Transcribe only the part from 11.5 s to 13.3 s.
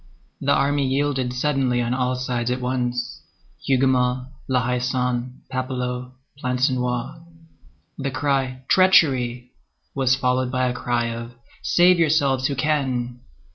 "Save yourselves who can!"